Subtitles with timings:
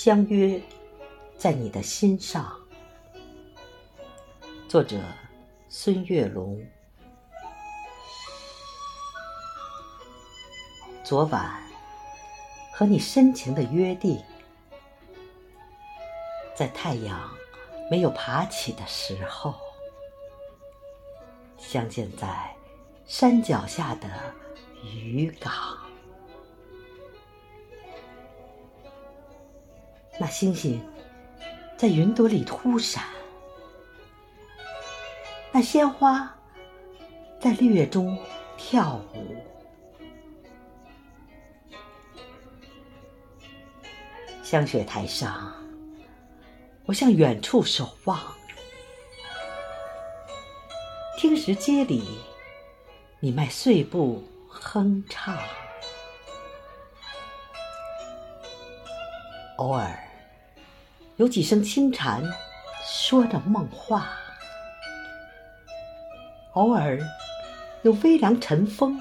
[0.00, 0.62] 相约
[1.36, 2.56] 在你的心上。
[4.68, 5.02] 作者：
[5.68, 6.64] 孙月龙。
[11.02, 11.60] 昨晚
[12.72, 14.22] 和你深情的约定，
[16.54, 17.28] 在太阳
[17.90, 19.52] 没有爬起的时候，
[21.56, 22.54] 相见在
[23.04, 24.08] 山脚下的
[24.80, 25.87] 渔港。
[30.20, 30.80] 那星星
[31.76, 33.04] 在云朵里突闪，
[35.52, 36.34] 那鲜花
[37.40, 38.18] 在绿叶中
[38.56, 39.36] 跳舞。
[44.42, 45.52] 香雪台上，
[46.86, 48.18] 我向远处守望；
[51.16, 52.18] 听石阶里，
[53.20, 55.38] 你迈碎步哼唱。
[59.58, 60.07] 偶尔
[61.18, 62.22] 有几声轻蝉
[62.86, 64.08] 说着梦话，
[66.52, 66.96] 偶尔
[67.82, 68.96] 有微凉晨风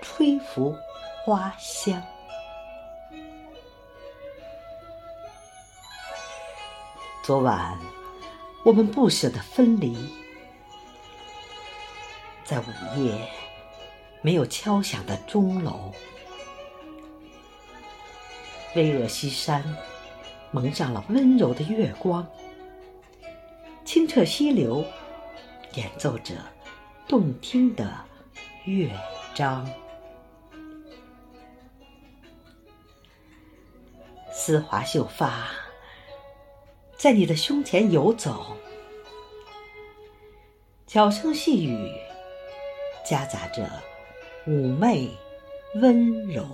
[0.00, 0.74] 吹拂
[1.22, 2.02] 花香。
[7.22, 7.78] 昨晚，
[8.64, 9.94] 我们不舍得分离，
[12.42, 12.64] 在午
[12.96, 13.28] 夜
[14.22, 15.92] 没有敲响的钟楼，
[18.74, 19.62] 巍峨西山
[20.50, 22.26] 蒙上了温柔的月光，
[23.84, 24.84] 清澈溪流
[25.74, 26.34] 演奏着
[27.06, 27.92] 动听的
[28.64, 28.90] 乐
[29.34, 29.68] 章，
[34.32, 35.50] 丝滑秀发。
[36.96, 38.56] 在你的胸前游走，
[40.86, 41.92] 悄声细语
[43.04, 43.70] 夹杂着
[44.46, 45.08] 妩媚
[45.76, 46.44] 温柔。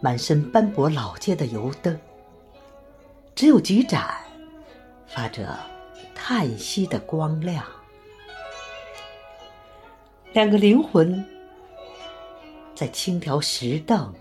[0.00, 1.98] 满身斑驳老街的油灯，
[3.34, 4.14] 只有几盏
[5.06, 5.58] 发着
[6.14, 7.64] 叹息的光亮。
[10.32, 11.24] 两个灵魂
[12.74, 14.14] 在轻条石凳。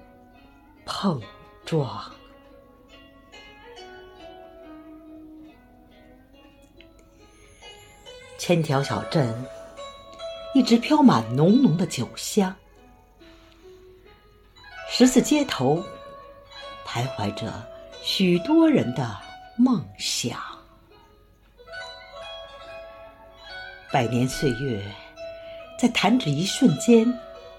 [0.89, 1.21] 碰
[1.65, 2.01] 撞，
[8.37, 9.35] 千条小镇
[10.55, 12.55] 一直飘满浓浓的酒香，
[14.89, 15.83] 十字街头
[16.85, 17.53] 徘徊着
[18.01, 19.15] 许多人的
[19.55, 20.39] 梦想，
[23.91, 24.83] 百年岁月
[25.77, 27.05] 在弹指一瞬间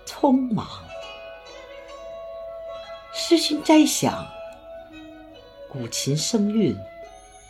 [0.04, 0.66] 匆忙。
[3.12, 4.26] 诗心斋想，
[5.68, 6.76] 古琴声韵，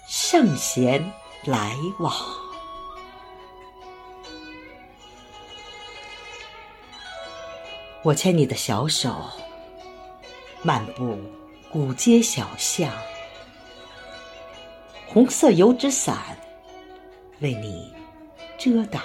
[0.06, 1.00] 圣贤
[1.44, 2.12] 来往。
[8.02, 9.14] 我牵你的小手，
[10.62, 11.16] 漫步
[11.70, 12.92] 古街小巷，
[15.06, 16.36] 红色油纸伞
[17.40, 17.94] 为你
[18.58, 19.00] 遮挡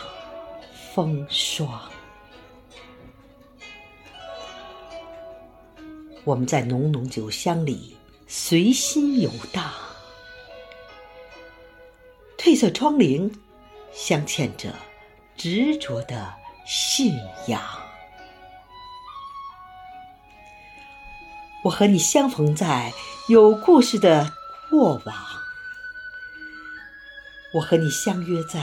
[0.93, 1.79] 风霜。
[6.23, 7.95] 我们在浓浓酒香里
[8.27, 9.71] 随心游荡，
[12.37, 13.31] 褪色窗棂
[13.91, 14.73] 镶嵌着
[15.37, 16.33] 执着的
[16.65, 17.15] 信
[17.47, 17.82] 仰。
[21.63, 22.91] 我和你相逢在
[23.29, 24.29] 有故事的
[24.69, 25.15] 过往，
[27.53, 28.59] 我和你相约在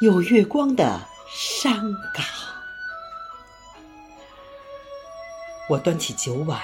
[0.00, 1.80] 有月光的山
[2.12, 2.24] 岗。
[5.70, 6.60] 我端起酒碗，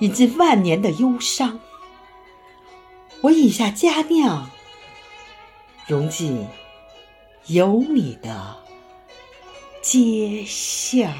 [0.00, 1.58] 饮尽万年的忧伤；
[3.22, 4.50] 我饮下佳酿，
[5.86, 6.46] 融进
[7.46, 8.54] 有你的
[9.80, 11.10] 街巷。